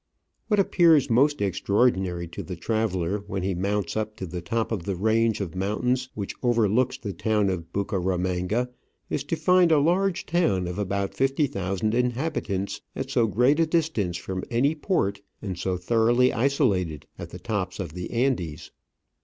[0.47, 4.81] What appears most extraordinary to the traveller when he mounts up to the top of
[4.85, 8.71] the range of mountains which overlooks the town of Bucaramanga
[9.11, 13.67] is to find a large town of about fifty thousand inhabitants at so great a
[13.67, 18.71] distance from any port and so thoroughly isolated in the tops of the Andes.